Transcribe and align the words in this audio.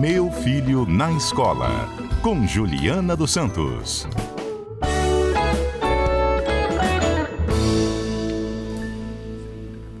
Meu 0.00 0.30
Filho 0.30 0.86
na 0.86 1.10
Escola, 1.10 1.88
com 2.22 2.46
Juliana 2.46 3.16
dos 3.16 3.32
Santos. 3.32 4.06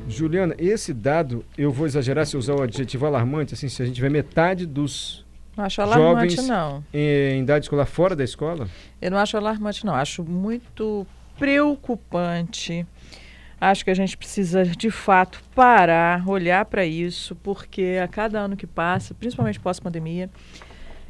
Juliana, 0.08 0.54
esse 0.56 0.94
dado, 0.94 1.44
eu 1.56 1.72
vou 1.72 1.84
exagerar 1.84 2.24
se 2.26 2.36
usar 2.36 2.54
o 2.54 2.62
adjetivo 2.62 3.06
alarmante, 3.06 3.54
assim, 3.54 3.68
se 3.68 3.82
a 3.82 3.86
gente 3.86 4.00
vê 4.00 4.08
metade 4.08 4.66
dos 4.66 5.26
não 5.56 5.64
acho 5.64 5.82
alarmante, 5.82 6.36
jovens 6.36 6.48
não. 6.48 6.84
Em, 6.94 7.38
em 7.38 7.42
idade 7.42 7.64
escolar 7.64 7.86
fora 7.86 8.14
da 8.14 8.22
escola? 8.22 8.68
Eu 9.02 9.10
não 9.10 9.18
acho 9.18 9.36
alarmante, 9.36 9.84
não. 9.84 9.96
Acho 9.96 10.22
muito 10.22 11.04
preocupante. 11.36 12.86
Acho 13.60 13.84
que 13.84 13.90
a 13.90 13.94
gente 13.94 14.16
precisa, 14.16 14.64
de 14.64 14.90
fato, 14.90 15.42
parar, 15.54 16.28
olhar 16.28 16.64
para 16.64 16.86
isso, 16.86 17.34
porque 17.36 17.98
a 18.02 18.06
cada 18.06 18.38
ano 18.38 18.56
que 18.56 18.66
passa, 18.66 19.14
principalmente 19.14 19.58
pós-pandemia, 19.58 20.30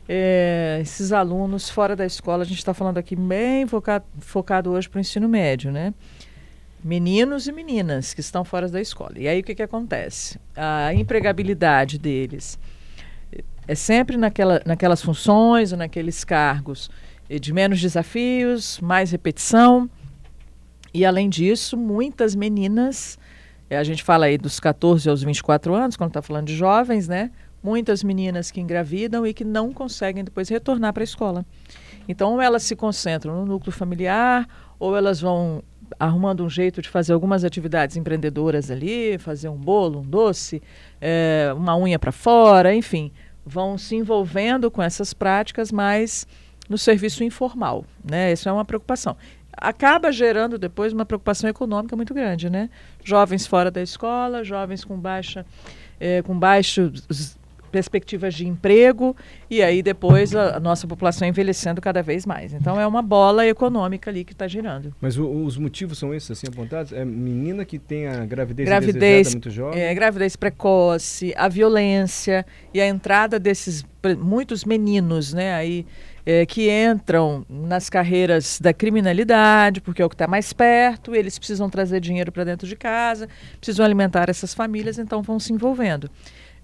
é, 0.08 0.78
esses 0.80 1.12
alunos 1.12 1.68
fora 1.68 1.94
da 1.94 2.06
escola, 2.06 2.42
a 2.42 2.46
gente 2.46 2.58
está 2.58 2.72
falando 2.72 2.96
aqui 2.96 3.14
bem 3.14 3.66
focado, 3.66 4.06
focado 4.20 4.70
hoje 4.70 4.88
para 4.88 4.96
o 4.96 5.00
ensino 5.00 5.28
médio, 5.28 5.70
né? 5.70 5.92
Meninos 6.82 7.46
e 7.46 7.52
meninas 7.52 8.14
que 8.14 8.20
estão 8.20 8.44
fora 8.44 8.68
da 8.68 8.80
escola. 8.80 9.12
E 9.16 9.28
aí 9.28 9.40
o 9.40 9.44
que, 9.44 9.54
que 9.54 9.62
acontece? 9.62 10.40
A 10.56 10.94
empregabilidade 10.94 11.98
deles 11.98 12.58
é 13.66 13.74
sempre 13.74 14.16
naquela, 14.16 14.62
naquelas 14.64 15.02
funções 15.02 15.72
ou 15.72 15.78
naqueles 15.78 16.24
cargos 16.24 16.88
de 17.28 17.52
menos 17.52 17.78
desafios, 17.78 18.80
mais 18.80 19.10
repetição. 19.10 19.90
E 20.98 21.06
além 21.06 21.28
disso, 21.28 21.76
muitas 21.76 22.34
meninas, 22.34 23.16
eh, 23.70 23.76
a 23.76 23.84
gente 23.84 24.02
fala 24.02 24.26
aí 24.26 24.36
dos 24.36 24.58
14 24.58 25.08
aos 25.08 25.22
24 25.22 25.72
anos, 25.72 25.96
quando 25.96 26.10
está 26.10 26.20
falando 26.20 26.48
de 26.48 26.56
jovens, 26.56 27.06
né? 27.06 27.30
Muitas 27.62 28.02
meninas 28.02 28.50
que 28.50 28.60
engravidam 28.60 29.24
e 29.24 29.32
que 29.32 29.44
não 29.44 29.72
conseguem 29.72 30.24
depois 30.24 30.48
retornar 30.48 30.92
para 30.92 31.04
a 31.04 31.04
escola. 31.04 31.46
Então, 32.08 32.32
ou 32.32 32.40
elas 32.42 32.64
se 32.64 32.74
concentram 32.74 33.36
no 33.36 33.46
núcleo 33.46 33.70
familiar, 33.70 34.48
ou 34.76 34.96
elas 34.96 35.20
vão 35.20 35.62
arrumando 36.00 36.44
um 36.44 36.50
jeito 36.50 36.82
de 36.82 36.88
fazer 36.88 37.12
algumas 37.12 37.44
atividades 37.44 37.96
empreendedoras 37.96 38.68
ali, 38.68 39.18
fazer 39.18 39.48
um 39.48 39.56
bolo, 39.56 40.00
um 40.00 40.04
doce, 40.04 40.60
é, 41.00 41.54
uma 41.56 41.76
unha 41.76 41.96
para 42.00 42.10
fora, 42.10 42.74
enfim, 42.74 43.12
vão 43.46 43.78
se 43.78 43.94
envolvendo 43.94 44.68
com 44.68 44.82
essas 44.82 45.14
práticas, 45.14 45.70
mas 45.70 46.26
no 46.68 46.76
serviço 46.76 47.24
informal, 47.24 47.84
né? 48.04 48.32
Isso 48.32 48.48
é 48.48 48.52
uma 48.52 48.64
preocupação. 48.64 49.16
Acaba 49.60 50.10
gerando 50.12 50.58
depois 50.58 50.92
uma 50.92 51.04
preocupação 51.04 51.48
econômica 51.48 51.94
muito 51.96 52.14
grande, 52.14 52.48
né? 52.48 52.70
Jovens 53.04 53.46
fora 53.46 53.70
da 53.70 53.82
escola, 53.82 54.44
jovens 54.44 54.84
com 54.84 54.98
baixa, 54.98 55.44
é, 56.00 56.22
com 56.22 56.38
baixos 56.38 57.36
perspectivas 57.68 58.34
de 58.34 58.46
emprego 58.46 59.14
e 59.48 59.62
aí 59.62 59.82
depois 59.82 60.34
a, 60.34 60.56
a, 60.56 60.60
nossa 60.60 60.86
população 60.86 61.28
envelhecendo 61.28 61.80
cada 61.80 62.02
vez 62.02 62.26
mais. 62.26 62.52
Então 62.52 62.80
é 62.80 62.86
uma 62.86 63.02
bola 63.02 63.46
econômica 63.46 64.10
ali 64.10 64.24
que 64.24 64.32
está 64.32 64.48
girando. 64.48 64.94
Mas 65.00 65.16
o, 65.16 65.28
os 65.28 65.56
motivos 65.56 65.98
são 65.98 66.12
esses 66.12 66.30
assim 66.30 66.46
apontados? 66.48 66.92
É 66.92 67.04
menina 67.04 67.64
que 67.64 67.78
tem 67.78 68.06
a 68.06 68.24
gravidez, 68.24 68.68
gravidez 68.68 69.34
muito 69.34 69.50
jovem? 69.50 69.80
É, 69.80 69.94
gravidez 69.94 70.34
precoce, 70.34 71.32
a 71.36 71.48
violência 71.48 72.44
e 72.72 72.80
a 72.80 72.86
entrada 72.86 73.38
desses 73.38 73.84
muitos 74.18 74.64
meninos, 74.64 75.34
né, 75.34 75.54
aí 75.54 75.84
é, 76.28 76.44
que 76.44 76.70
entram 76.70 77.42
nas 77.48 77.88
carreiras 77.88 78.60
da 78.60 78.74
criminalidade, 78.74 79.80
porque 79.80 80.02
é 80.02 80.04
o 80.04 80.10
que 80.10 80.14
está 80.14 80.26
mais 80.26 80.52
perto, 80.52 81.14
eles 81.14 81.38
precisam 81.38 81.70
trazer 81.70 82.00
dinheiro 82.00 82.30
para 82.30 82.44
dentro 82.44 82.68
de 82.68 82.76
casa, 82.76 83.26
precisam 83.58 83.82
alimentar 83.82 84.28
essas 84.28 84.52
famílias, 84.52 84.98
então 84.98 85.22
vão 85.22 85.40
se 85.40 85.54
envolvendo 85.54 86.10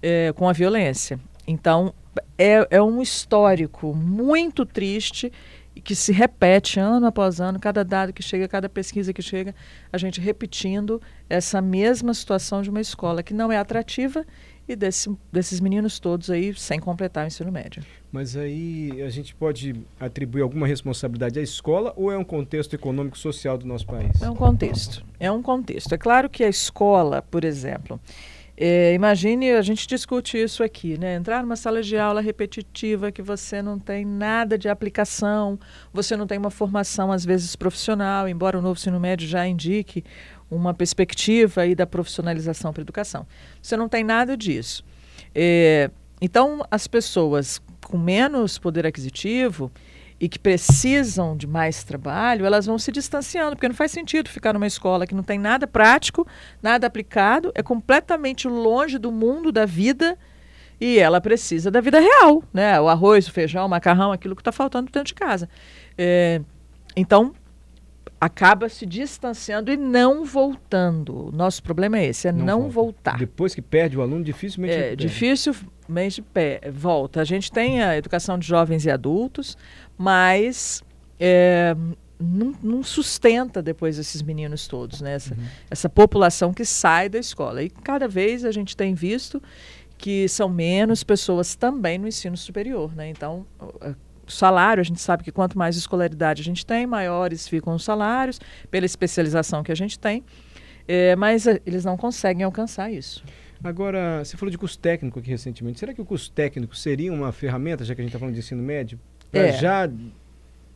é, 0.03 0.31
com 0.33 0.47
a 0.47 0.53
violência. 0.53 1.19
Então, 1.47 1.95
é, 2.37 2.67
é 2.69 2.79
um 2.79 3.01
histórico 3.01 3.91
muito 3.95 4.67
triste 4.67 5.33
que 5.81 5.95
se 5.95 6.11
repete 6.11 6.79
ano 6.79 7.05
após 7.05 7.39
ano, 7.39 7.59
cada 7.59 7.83
dado 7.83 8.13
que 8.13 8.23
chega, 8.23 8.47
cada 8.47 8.69
pesquisa 8.69 9.13
que 9.13 9.21
chega, 9.21 9.53
a 9.91 9.97
gente 9.97 10.19
repetindo 10.21 11.01
essa 11.29 11.61
mesma 11.61 12.13
situação 12.13 12.61
de 12.61 12.69
uma 12.69 12.81
escola 12.81 13.21
que 13.21 13.33
não 13.33 13.51
é 13.51 13.57
atrativa 13.57 14.25
e 14.67 14.75
desse, 14.75 15.15
desses 15.31 15.59
meninos 15.59 15.99
todos 15.99 16.29
aí 16.29 16.53
sem 16.55 16.79
completar 16.79 17.25
o 17.25 17.27
ensino 17.27 17.51
médio. 17.51 17.83
Mas 18.11 18.35
aí 18.35 19.01
a 19.01 19.09
gente 19.09 19.35
pode 19.35 19.75
atribuir 19.99 20.41
alguma 20.41 20.65
responsabilidade 20.65 21.39
à 21.39 21.41
escola 21.41 21.93
ou 21.95 22.11
é 22.11 22.17
um 22.17 22.23
contexto 22.23 22.73
econômico 22.73 23.17
social 23.17 23.57
do 23.57 23.67
nosso 23.67 23.85
país? 23.85 24.21
É 24.21 24.29
um 24.29 24.35
contexto. 24.35 25.05
É 25.19 25.31
um 25.31 25.41
contexto. 25.41 25.93
É 25.93 25.97
claro 25.97 26.29
que 26.29 26.43
a 26.43 26.49
escola, 26.49 27.21
por 27.21 27.43
exemplo, 27.43 27.99
é, 28.57 28.93
imagine, 28.93 29.51
a 29.51 29.61
gente 29.61 29.85
discute 29.85 30.37
isso 30.37 30.63
aqui, 30.63 30.97
né? 30.97 31.15
Entrar 31.15 31.41
numa 31.41 31.57
sala 31.57 31.81
de 31.81 31.97
aula 31.97 32.21
repetitiva 32.21 33.11
que 33.11 33.21
você 33.21 33.61
não 33.61 33.77
tem 33.77 34.05
nada 34.05 34.57
de 34.57 34.69
aplicação, 34.69 35.59
você 35.91 36.15
não 36.15 36.25
tem 36.25 36.37
uma 36.37 36.49
formação, 36.49 37.11
às 37.11 37.25
vezes, 37.25 37.55
profissional, 37.55 38.29
embora 38.29 38.57
o 38.57 38.61
novo 38.61 38.79
ensino 38.79 38.99
médio 38.99 39.27
já 39.27 39.45
indique 39.45 40.05
uma 40.49 40.73
perspectiva 40.73 41.61
aí 41.61 41.75
da 41.75 41.85
profissionalização 41.85 42.71
para 42.71 42.81
a 42.81 42.83
educação. 42.83 43.27
Você 43.61 43.75
não 43.75 43.89
tem 43.89 44.03
nada 44.03 44.37
disso. 44.37 44.85
É, 45.33 45.91
então, 46.21 46.65
as 46.71 46.87
pessoas 46.87 47.61
com 47.83 47.97
menos 47.97 48.57
poder 48.57 48.85
aquisitivo, 48.85 49.69
e 50.19 50.29
que 50.29 50.39
precisam 50.39 51.35
de 51.35 51.45
mais 51.45 51.83
trabalho, 51.83 52.45
elas 52.45 52.65
vão 52.65 52.79
se 52.79 52.91
distanciando, 52.91 53.55
porque 53.55 53.67
não 53.67 53.75
faz 53.75 53.91
sentido 53.91 54.29
ficar 54.29 54.53
numa 54.53 54.67
escola 54.67 55.05
que 55.05 55.13
não 55.13 55.23
tem 55.23 55.37
nada 55.37 55.67
prático, 55.67 56.25
nada 56.61 56.87
aplicado, 56.87 57.51
é 57.53 57.61
completamente 57.61 58.47
longe 58.47 58.97
do 58.97 59.11
mundo 59.11 59.51
da 59.51 59.65
vida 59.65 60.17
e 60.79 60.99
ela 60.99 61.19
precisa 61.19 61.69
da 61.69 61.81
vida 61.81 61.99
real, 61.99 62.43
né? 62.53 62.79
O 62.79 62.87
arroz, 62.87 63.27
o 63.27 63.31
feijão, 63.31 63.65
o 63.65 63.69
macarrão, 63.69 64.11
aquilo 64.11 64.35
que 64.35 64.41
está 64.41 64.51
faltando 64.51 64.91
dentro 64.91 65.07
de 65.07 65.13
casa. 65.13 65.49
É, 65.97 66.41
então, 66.95 67.33
acaba 68.19 68.69
se 68.69 68.85
distanciando 68.85 69.71
e 69.71 69.77
não 69.77 70.25
voltando. 70.25 71.27
O 71.27 71.31
nosso 71.31 71.61
problema 71.61 71.99
é 71.99 72.07
esse, 72.07 72.27
é 72.27 72.31
não, 72.31 72.45
não 72.45 72.69
voltar. 72.69 73.17
Depois 73.17 73.53
que 73.53 73.61
perde 73.61 73.97
o 73.97 74.01
aluno, 74.01 74.23
dificilmente 74.23 74.73
É, 74.93 74.95
dificilmente 75.87 76.21
pé, 76.21 76.61
volta. 76.71 77.21
A 77.21 77.23
gente 77.23 77.51
tem 77.51 77.81
a 77.81 77.97
educação 77.97 78.37
de 78.37 78.47
jovens 78.47 78.85
e 78.85 78.91
adultos, 78.91 79.57
mas 79.97 80.83
é, 81.19 81.75
não, 82.19 82.53
não, 82.61 82.83
sustenta 82.83 83.61
depois 83.61 83.97
esses 83.97 84.21
meninos 84.21 84.67
todos, 84.67 85.01
né? 85.01 85.13
Essa, 85.13 85.33
uhum. 85.33 85.45
essa 85.69 85.89
população 85.89 86.53
que 86.53 86.65
sai 86.65 87.09
da 87.09 87.19
escola. 87.19 87.61
E 87.63 87.69
cada 87.69 88.07
vez 88.07 88.43
a 88.43 88.51
gente 88.51 88.75
tem 88.75 88.93
visto 88.93 89.41
que 89.97 90.27
são 90.27 90.49
menos 90.49 91.03
pessoas 91.03 91.55
também 91.55 91.97
no 91.97 92.07
ensino 92.07 92.35
superior, 92.35 92.93
né? 92.95 93.09
Então, 93.09 93.45
salário, 94.27 94.81
a 94.81 94.83
gente 94.83 94.99
sabe 94.99 95.23
que 95.23 95.31
quanto 95.31 95.57
mais 95.57 95.77
escolaridade 95.77 96.41
a 96.41 96.45
gente 96.45 96.65
tem, 96.65 96.85
maiores 96.85 97.47
ficam 97.47 97.75
os 97.75 97.83
salários, 97.83 98.39
pela 98.69 98.85
especialização 98.85 99.63
que 99.63 99.71
a 99.71 99.75
gente 99.75 99.97
tem, 99.97 100.23
é, 100.87 101.15
mas 101.15 101.47
é, 101.47 101.61
eles 101.65 101.85
não 101.85 101.95
conseguem 101.95 102.43
alcançar 102.43 102.91
isso. 102.91 103.23
Agora, 103.65 104.23
você 104.23 104.37
falou 104.37 104.51
de 104.51 104.59
curso 104.59 104.77
técnico 104.77 105.17
aqui 105.17 105.27
recentemente. 105.27 105.79
Será 105.79 105.91
que 105.91 105.99
o 105.99 106.05
curso 106.05 106.31
técnico 106.31 106.75
seria 106.75 107.11
uma 107.11 107.31
ferramenta, 107.31 107.83
já 107.83 107.95
que 107.95 108.01
a 108.01 108.03
gente 108.03 108.11
está 108.11 108.19
falando 108.19 108.35
de 108.35 108.39
ensino 108.39 108.61
médio, 108.61 108.99
para 109.31 109.47
é. 109.47 109.53
já 109.53 109.89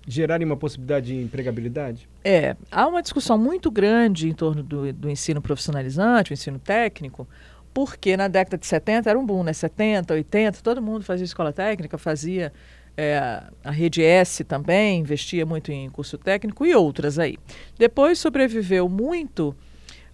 gerarem 0.08 0.44
uma 0.44 0.58
possibilidade 0.58 1.06
de 1.06 1.16
empregabilidade? 1.16 2.10
É, 2.24 2.56
há 2.72 2.88
uma 2.88 3.04
discussão 3.04 3.38
muito 3.38 3.70
grande 3.70 4.28
em 4.28 4.34
torno 4.34 4.64
do, 4.64 4.92
do 4.92 5.08
ensino 5.08 5.40
profissionalizante, 5.40 6.32
o 6.32 6.34
ensino 6.34 6.58
técnico, 6.58 7.28
porque 7.76 8.18
na 8.18 8.28
década 8.28 8.58
de 8.58 8.66
70 8.66 9.08
era 9.08 9.20
um 9.20 9.24
boom, 9.24 9.44
né? 9.44 9.54
70, 9.54 10.12
80, 10.12 10.62
todo 10.64 10.82
mundo 10.82 11.06
fazia 11.06 11.26
escola 11.26 11.54
técnica, 11.54 11.96
fazia 11.96 12.52
é, 12.98 13.44
a 13.64 13.70
Rede 13.70 14.04
S 14.04 14.44
também 14.44 15.00
investia 15.00 15.46
muito 15.46 15.72
em 15.72 15.92
curso 15.92 16.18
técnico 16.18 16.66
e 16.66 16.74
outras 16.74 17.20
aí. 17.20 17.38
Depois 17.78 18.18
sobreviveu 18.18 18.90
muito 18.90 19.56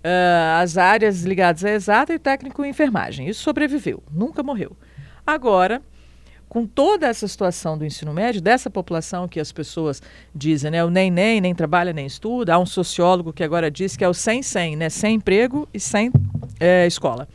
uh, 0.05 0.61
as 0.61 0.77
áreas 0.77 1.23
ligadas 1.23 1.66
à 1.66 1.71
exata 1.71 2.13
e 2.13 2.19
técnico 2.19 2.63
em 2.63 2.69
enfermagem. 2.69 3.27
Isso 3.27 3.41
sobreviveu, 3.41 4.03
nunca 4.13 4.44
morreu. 4.44 4.77
Agora, 5.25 5.81
com 6.47 6.65
toda 6.65 7.07
essa 7.07 7.27
situação 7.27 7.77
do 7.77 7.83
ensino 7.83 8.13
médio, 8.13 8.39
dessa 8.39 8.69
população 8.69 9.27
que 9.27 9.39
as 9.39 9.51
pessoas 9.51 10.01
dizem, 10.33 10.71
né, 10.71 10.85
o 10.85 10.89
nem 10.89 11.09
nem, 11.09 11.41
nem 11.41 11.56
trabalha 11.56 11.91
nem 11.91 12.06
estuda, 12.06 12.53
há 12.53 12.59
um 12.59 12.65
sociólogo 12.65 13.33
que 13.33 13.44
agora 13.44 13.71
diz 13.71 13.97
que 13.97 14.03
é 14.03 14.07
o 14.07 14.13
sem 14.13 14.44
sem, 14.44 14.75
né, 14.75 14.89
sem 14.89 15.15
emprego 15.15 15.68
e 15.74 15.80
sem 15.80 16.12
é, 16.59 16.85
escola 16.85 17.27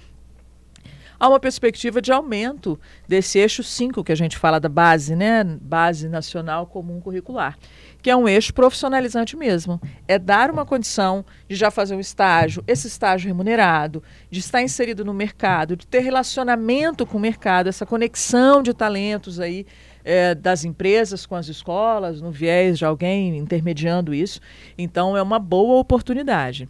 há 1.21 1.29
uma 1.29 1.39
perspectiva 1.39 2.01
de 2.01 2.11
aumento 2.11 2.81
desse 3.07 3.39
eixo 3.39 3.63
5 3.63 4.03
que 4.03 4.11
a 4.11 4.17
gente 4.17 4.39
fala 4.39 4.59
da 4.59 4.71
base, 4.71 5.15
né? 5.15 5.45
Base 5.45 6.09
Nacional 6.09 6.67
Comum 6.67 6.99
Curricular, 6.99 7.59
que 8.01 8.09
é 8.09 8.17
um 8.17 8.27
eixo 8.27 8.55
profissionalizante 8.55 9.37
mesmo. 9.37 9.79
É 10.09 10.19
dar 10.19 10.51
uma 10.51 10.65
condição 10.65 11.23
de 11.47 11.55
já 11.55 11.71
fazer 11.71 11.95
um 11.95 12.01
estágio, 12.01 12.65
esse 12.67 12.87
estágio 12.87 13.29
remunerado, 13.29 14.03
de 14.31 14.41
estar 14.41 14.63
inserido 14.63 15.05
no 15.05 15.13
mercado, 15.13 15.77
de 15.77 15.87
ter 15.87 16.01
relacionamento 16.01 17.05
com 17.05 17.19
o 17.19 17.21
mercado, 17.21 17.69
essa 17.69 17.85
conexão 17.85 18.63
de 18.63 18.73
talentos 18.73 19.39
aí. 19.39 19.67
É, 20.03 20.35
das 20.35 20.65
empresas 20.65 21.27
com 21.27 21.35
as 21.35 21.47
escolas, 21.47 22.23
no 22.23 22.31
viés 22.31 22.79
de 22.79 22.87
alguém 22.87 23.37
intermediando 23.37 24.15
isso. 24.15 24.41
Então, 24.79 25.15
é 25.15 25.21
uma 25.21 25.39
boa 25.39 25.79
oportunidade. 25.79 26.67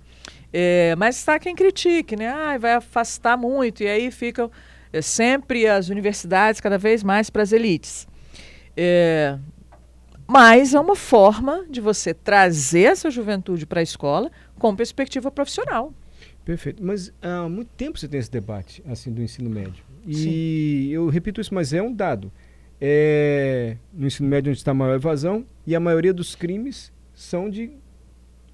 É, 0.52 0.94
mas 0.96 1.16
está 1.16 1.38
quem 1.38 1.54
critique, 1.54 2.16
né? 2.16 2.28
Ah, 2.28 2.58
vai 2.58 2.74
afastar 2.74 3.36
muito, 3.36 3.82
e 3.82 3.86
aí 3.86 4.10
ficam 4.10 4.50
é 4.92 5.00
sempre 5.00 5.68
as 5.68 5.88
universidades 5.88 6.60
cada 6.60 6.76
vez 6.76 7.02
mais 7.02 7.30
para 7.30 7.42
as 7.42 7.52
elites. 7.52 8.08
É, 8.76 9.38
mas 10.26 10.74
é 10.74 10.80
uma 10.80 10.96
forma 10.96 11.64
de 11.68 11.80
você 11.80 12.14
trazer 12.14 12.82
essa 12.82 13.10
juventude 13.10 13.66
para 13.66 13.80
a 13.80 13.82
escola 13.82 14.30
com 14.58 14.74
perspectiva 14.74 15.30
profissional. 15.30 15.92
Perfeito. 16.44 16.84
Mas 16.84 17.12
há 17.20 17.48
muito 17.48 17.68
tempo 17.76 17.98
você 17.98 18.08
tem 18.08 18.18
esse 18.18 18.30
debate 18.30 18.82
assim 18.86 19.12
do 19.12 19.22
ensino 19.22 19.50
médio. 19.50 19.84
E 20.06 20.14
Sim. 20.14 20.86
eu 20.88 21.08
repito 21.08 21.40
isso, 21.40 21.54
mas 21.54 21.72
é 21.72 21.82
um 21.82 21.92
dado. 21.92 22.32
É, 22.80 23.76
no 23.92 24.06
ensino 24.06 24.28
médio 24.28 24.50
onde 24.50 24.58
está 24.58 24.70
a 24.70 24.74
maior 24.74 24.94
evasão 24.94 25.44
e 25.66 25.76
a 25.76 25.80
maioria 25.80 26.14
dos 26.14 26.34
crimes 26.34 26.92
são 27.14 27.50
de 27.50 27.72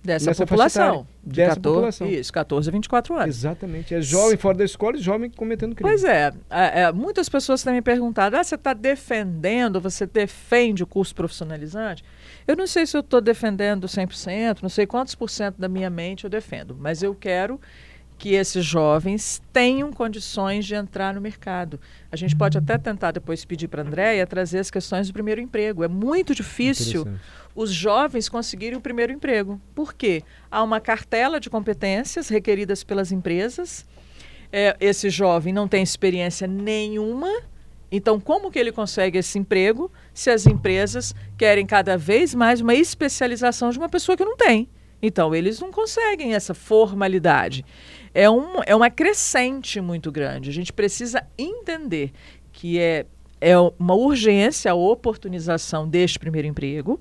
dessa 0.07 0.35
população. 0.35 1.07
De 1.23 1.37
dessa 1.37 1.57
14, 1.57 1.75
população. 1.75 2.07
Isso, 2.09 2.33
14 2.33 2.69
a 2.69 2.73
24 2.73 3.15
anos. 3.17 3.37
Exatamente. 3.37 3.95
É 3.95 4.01
jovem 4.01 4.37
fora 4.37 4.57
da 4.57 4.65
escola 4.65 4.97
e 4.97 5.01
jovem 5.01 5.31
cometendo 5.31 5.75
crime. 5.75 5.91
Pois 5.91 6.05
é, 6.05 6.33
é, 6.49 6.83
é 6.83 6.93
muitas 6.93 7.29
pessoas 7.29 7.63
têm 7.63 7.75
me 7.75 7.83
perguntado: 7.83 8.37
ah, 8.37 8.45
você 8.45 8.55
está 8.55 8.73
defendendo, 8.73 9.81
você 9.81 10.07
defende 10.07 10.83
o 10.83 10.87
curso 10.87 11.15
profissionalizante? 11.15 12.05
Eu 12.47 12.57
não 12.57 12.67
sei 12.67 12.87
se 12.87 12.97
eu 12.97 13.01
estou 13.01 13.21
defendendo 13.21 13.87
100%, 13.87 14.59
não 14.63 14.69
sei 14.69 14.87
quantos 14.87 15.15
por 15.15 15.29
cento 15.29 15.59
da 15.59 15.69
minha 15.69 15.91
mente 15.91 16.25
eu 16.25 16.31
defendo, 16.31 16.77
mas 16.79 17.03
eu 17.03 17.15
quero 17.15 17.61
que 18.19 18.35
esses 18.35 18.65
jovens 18.65 19.43
tenham 19.53 19.93
condições 19.93 20.65
de 20.65 20.75
entrar 20.75 21.15
no 21.15 21.21
mercado. 21.21 21.79
A 22.11 22.17
gente 22.17 22.35
pode 22.35 22.57
até 22.57 22.79
tentar 22.79 23.11
depois 23.11 23.45
pedir 23.45 23.69
para 23.69 23.83
a 23.83 23.87
Andréia 23.87 24.27
trazer 24.27 24.59
as 24.59 24.71
questões 24.71 25.09
do 25.09 25.13
primeiro 25.13 25.41
emprego. 25.41 25.85
É 25.85 25.89
muito 25.89 26.35
difícil 26.35 27.07
os 27.55 27.71
jovens 27.71 28.29
conseguirem 28.29 28.79
o 28.79 28.81
primeiro 28.81 29.13
emprego. 29.13 29.61
Por 29.75 29.93
quê? 29.93 30.23
Há 30.51 30.63
uma 30.63 30.81
cartela 30.81 31.39
de 31.39 31.51
competências 31.51 32.29
requeridas 32.29 32.83
pelas 32.83 33.13
empresas. 33.13 33.87
É, 34.53 34.77
esse 34.81 35.11
jovem 35.11 35.53
não 35.53 35.69
tem 35.69 35.83
experiência 35.83 36.47
nenhuma. 36.47 37.31
Então, 37.91 38.19
como 38.19 38.51
que 38.51 38.59
ele 38.59 38.73
consegue 38.73 39.19
esse 39.19 39.39
emprego 39.39 39.91
se 40.13 40.31
as 40.31 40.47
empresas 40.47 41.15
querem 41.37 41.67
cada 41.67 41.97
vez 41.97 42.35
mais 42.35 42.61
uma 42.61 42.75
especialização 42.75 43.71
de 43.71 43.79
uma 43.79 43.89
pessoa 43.89 44.17
que 44.17 44.25
não 44.25 44.37
tem? 44.37 44.69
Então, 45.03 45.35
eles 45.35 45.61
não 45.61 45.71
conseguem 45.71 46.35
essa 46.35 46.55
formalidade 46.55 47.65
é, 48.17 48.31
um, 48.31 48.63
é 48.65 48.75
uma 48.75 48.89
crescente 48.89 49.79
muito 49.79 50.11
grande. 50.11 50.49
A 50.49 50.53
gente 50.53 50.73
precisa 50.73 51.23
entender 51.37 52.13
que 52.51 52.79
é, 52.79 53.05
é 53.39 53.59
uma 53.59 53.95
urgência 53.95 54.71
a 54.71 54.75
oportunização 54.75 55.87
deste 55.87 56.19
primeiro 56.19 56.49
emprego, 56.49 56.99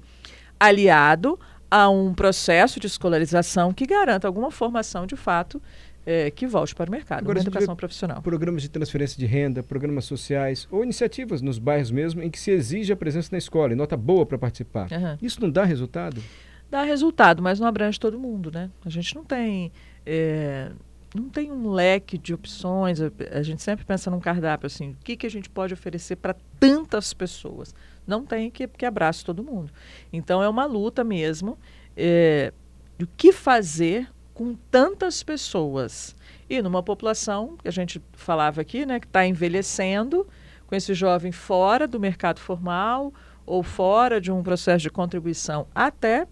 aliado 0.60 1.40
a 1.72 1.90
um 1.90 2.14
processo 2.14 2.82
de 2.82 2.88
escolarização 2.88 3.72
que 3.72 3.86
garanta 3.86 4.28
alguma 4.28 4.52
formação 4.52 5.08
de 5.08 5.16
fato 5.16 5.62
é, 6.06 6.30
que 6.30 6.46
volte 6.46 6.76
para 6.76 6.90
o 6.90 6.92
mercado, 6.92 7.20
Agora, 7.20 7.40
uma 7.40 7.44
educação 7.44 7.76
profissional. 7.78 8.22
Programas 8.22 8.62
de 8.62 8.70
transferência 8.70 9.18
de 9.18 9.26
renda, 9.26 9.64
programas 9.64 10.04
sociais 10.04 10.68
ou 10.70 10.84
iniciativas 10.84 11.42
nos 11.42 11.58
bairros 11.58 11.92
mesmo 11.92 12.22
em 12.22 12.30
que 12.30 12.40
se 12.40 12.52
exige 12.52 12.92
a 12.92 12.96
presença 12.96 13.30
na 13.32 13.38
escola 13.38 13.72
e 13.72 13.76
nota 13.76 13.96
boa 13.96 14.26
para 14.26 14.38
participar. 14.38 14.92
Uhum. 14.92 15.18
Isso 15.22 15.42
não 15.42 15.50
dá 15.50 15.64
resultado? 15.64 16.22
Dá 16.70 16.84
resultado, 16.84 17.42
mas 17.42 17.60
não 17.60 17.68
abrange 17.68 18.00
todo 18.00 18.20
mundo, 18.20 18.52
né? 18.52 18.70
A 18.86 18.90
gente 18.90 19.16
não 19.16 19.24
tem 19.24 19.72
é, 20.06 20.72
não 21.16 21.30
tem 21.30 21.52
um 21.52 21.72
leque 21.72 22.18
de 22.18 22.34
opções. 22.34 23.00
A, 23.02 23.10
a, 23.32 23.42
gente 23.42 23.62
sempre 23.62 23.86
pensa 23.86 24.12
num 24.12 24.20
cardápio 24.20 24.68
assim, 24.68 24.92
o 24.92 24.98
que, 25.04 25.16
que 25.16 25.26
a 25.26 25.32
gente 25.32 25.50
pode 25.50 25.74
oferecer 25.74 26.18
para 26.18 26.36
tantas 26.60 27.14
pessoas? 27.14 27.74
Não 28.06 28.26
tem 28.26 28.52
que, 28.52 28.68
que 28.68 28.86
todo 29.26 29.44
mundo. 29.44 29.72
Então 30.12 30.44
é 30.44 30.50
uma 30.50 30.66
luta 30.66 31.04
mesmo 31.04 31.58
é, 31.96 32.52
de 32.98 33.06
o 33.06 33.10
que 33.16 33.32
fazer 33.32 34.10
com 34.34 34.56
tantas 34.70 35.24
pessoas. 35.24 36.16
E 36.50 36.62
numa 36.62 36.84
população 36.84 37.56
que 37.58 37.68
a 37.68 37.72
gente 37.72 38.02
falava 38.14 38.62
aqui, 38.62 38.86
né, 38.86 39.00
que 39.00 39.08
está 39.08 39.26
envelhecendo, 39.26 40.28
com 40.68 40.76
esse 40.76 40.94
jovem 40.94 41.32
fora 41.32 41.88
do 41.88 42.00
mercado 42.00 42.40
formal 42.40 43.14
ou 43.46 43.64
fora 43.64 44.20
de 44.20 44.32
um 44.32 44.44
processo 44.44 44.82
de 44.82 44.90
contribuição 44.90 45.68
até 45.74 46.28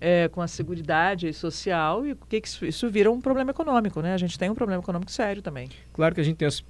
é, 0.00 0.28
com 0.28 0.40
a 0.40 0.48
seguridade 0.48 1.32
social 1.32 2.06
e 2.06 2.12
o 2.12 2.16
que, 2.16 2.40
que 2.40 2.48
isso, 2.48 2.66
isso 2.66 2.90
vira 2.90 3.10
um 3.10 3.20
problema 3.20 3.50
econômico, 3.50 4.00
né? 4.00 4.14
A 4.14 4.18
gente 4.18 4.38
tem 4.38 4.50
um 4.50 4.54
problema 4.54 4.82
econômico 4.82 5.10
sério 5.10 5.42
também. 5.42 5.68
Claro 5.92 6.14
que 6.14 6.20
a 6.20 6.24
gente 6.24 6.36
tem 6.36 6.48
as 6.48 6.62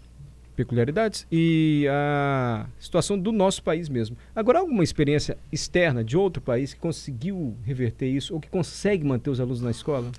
peculiaridades 0.57 1.27
e 1.31 1.87
a 1.91 2.67
situação 2.79 3.19
do 3.19 3.31
nosso 3.31 3.63
país 3.63 3.89
mesmo. 3.89 4.17
Agora, 4.35 4.61
alguma 4.61 4.83
experiência 4.83 5.37
externa 5.53 6.03
de 6.03 6.17
outro 6.17 6.43
país 6.43 6.73
que 6.73 6.81
conseguiu 6.81 7.55
reverter 7.63 8.09
isso 8.09 8.35
ou 8.35 8.41
que 8.41 8.49
consegue 8.49 9.05
manter 9.05 9.29
os 9.31 9.39
alunos 9.39 9.61
na 9.61 9.71
escola? 9.71 10.11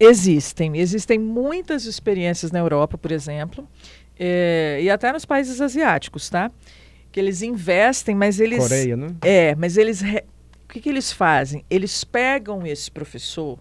Existem. 0.00 0.78
Existem 0.78 1.18
muitas 1.18 1.84
experiências 1.84 2.50
na 2.50 2.58
Europa, 2.58 2.96
por 2.98 3.12
exemplo, 3.12 3.68
é, 4.18 4.80
e 4.82 4.90
até 4.90 5.12
nos 5.12 5.24
países 5.24 5.60
asiáticos, 5.60 6.28
tá? 6.30 6.50
Que 7.12 7.20
eles 7.20 7.42
investem, 7.42 8.14
mas 8.14 8.40
eles. 8.40 8.58
Coreia, 8.58 8.96
né? 8.96 9.08
É, 9.22 9.54
mas 9.54 9.76
eles 9.76 10.00
re 10.00 10.24
que, 10.74 10.80
que 10.80 10.88
eles 10.88 11.12
fazem? 11.12 11.64
Eles 11.70 12.02
pegam 12.02 12.66
esse 12.66 12.90
professor 12.90 13.60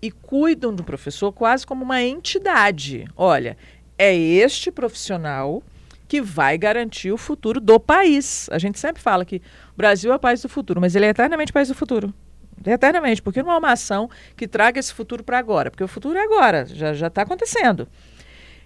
e 0.00 0.10
cuidam 0.10 0.74
do 0.74 0.82
professor 0.82 1.30
quase 1.30 1.66
como 1.66 1.84
uma 1.84 2.02
entidade. 2.02 3.06
Olha, 3.14 3.54
é 3.98 4.16
este 4.16 4.70
profissional 4.70 5.62
que 6.06 6.22
vai 6.22 6.56
garantir 6.56 7.12
o 7.12 7.18
futuro 7.18 7.60
do 7.60 7.78
país. 7.78 8.48
A 8.50 8.58
gente 8.58 8.78
sempre 8.78 9.02
fala 9.02 9.26
que 9.26 9.42
o 9.74 9.76
Brasil 9.76 10.10
é 10.10 10.16
o 10.16 10.18
país 10.18 10.40
do 10.40 10.48
futuro, 10.48 10.80
mas 10.80 10.96
ele 10.96 11.04
é 11.04 11.10
eternamente 11.10 11.50
o 11.50 11.52
país 11.52 11.68
do 11.68 11.74
futuro. 11.74 12.14
Eternamente, 12.64 13.20
porque 13.20 13.42
não 13.42 13.52
é 13.52 13.58
uma 13.58 13.72
ação 13.72 14.08
que 14.34 14.48
traga 14.48 14.80
esse 14.80 14.94
futuro 14.94 15.22
para 15.22 15.38
agora, 15.38 15.70
porque 15.70 15.84
o 15.84 15.88
futuro 15.88 16.18
é 16.18 16.22
agora, 16.22 16.64
já 16.64 17.08
está 17.08 17.22
acontecendo. 17.22 17.86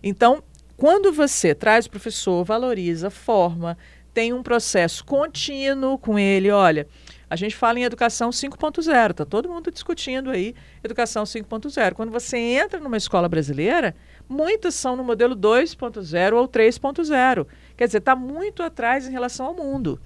Então, 0.00 0.42
quando 0.76 1.12
você 1.12 1.52
traz 1.52 1.86
o 1.86 1.90
professor, 1.90 2.44
valoriza, 2.44 3.10
forma, 3.10 3.76
tem 4.14 4.32
um 4.32 4.42
processo 4.42 5.04
contínuo 5.04 5.98
com 5.98 6.18
ele, 6.18 6.50
olha, 6.50 6.86
a 7.32 7.36
gente 7.36 7.56
fala 7.56 7.78
em 7.78 7.84
educação 7.84 8.28
5.0, 8.28 9.10
está 9.10 9.24
todo 9.24 9.48
mundo 9.48 9.70
discutindo 9.70 10.28
aí 10.28 10.54
educação 10.84 11.24
5.0. 11.24 11.94
Quando 11.94 12.12
você 12.12 12.36
entra 12.36 12.78
numa 12.78 12.98
escola 12.98 13.26
brasileira, 13.26 13.96
muitas 14.28 14.74
são 14.74 14.96
no 14.96 15.02
modelo 15.02 15.34
2.0 15.34 16.34
ou 16.34 16.46
3.0. 16.46 17.46
Quer 17.74 17.86
dizer, 17.86 17.98
está 17.98 18.14
muito 18.14 18.62
atrás 18.62 19.08
em 19.08 19.10
relação 19.10 19.46
ao 19.46 19.54
mundo. 19.54 19.98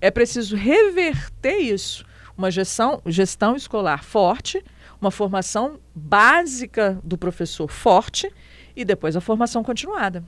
É 0.00 0.10
preciso 0.10 0.56
reverter 0.56 1.58
isso. 1.58 2.04
Uma 2.36 2.50
gestão, 2.50 3.00
gestão 3.06 3.54
escolar 3.54 4.02
forte, 4.02 4.60
uma 5.00 5.12
formação 5.12 5.78
básica 5.94 6.98
do 7.04 7.16
professor 7.16 7.70
forte 7.70 8.28
e 8.74 8.84
depois 8.84 9.14
a 9.14 9.20
formação 9.20 9.62
continuada. 9.62 10.24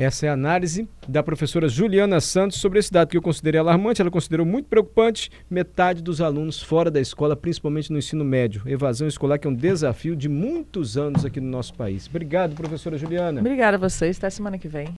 Essa 0.00 0.24
é 0.24 0.28
a 0.30 0.32
análise 0.32 0.88
da 1.06 1.22
professora 1.22 1.68
Juliana 1.68 2.22
Santos 2.22 2.58
sobre 2.58 2.78
esse 2.78 2.90
dado 2.90 3.08
que 3.08 3.18
eu 3.18 3.20
considerei 3.20 3.60
alarmante. 3.60 4.00
Ela 4.00 4.10
considerou 4.10 4.46
muito 4.46 4.66
preocupante 4.66 5.30
metade 5.50 6.02
dos 6.02 6.22
alunos 6.22 6.62
fora 6.62 6.90
da 6.90 6.98
escola, 6.98 7.36
principalmente 7.36 7.92
no 7.92 7.98
ensino 7.98 8.24
médio. 8.24 8.62
Evasão 8.64 9.06
escolar 9.06 9.38
que 9.38 9.46
é 9.46 9.50
um 9.50 9.54
desafio 9.54 10.16
de 10.16 10.26
muitos 10.26 10.96
anos 10.96 11.26
aqui 11.26 11.38
no 11.38 11.50
nosso 11.50 11.74
país. 11.74 12.06
Obrigado, 12.08 12.54
professora 12.54 12.96
Juliana. 12.96 13.40
Obrigada 13.40 13.76
a 13.76 13.78
vocês. 13.78 14.16
Até 14.16 14.30
semana 14.30 14.56
que 14.56 14.68
vem. 14.68 14.88